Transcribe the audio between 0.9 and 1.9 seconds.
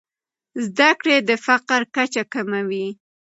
کړې د فقر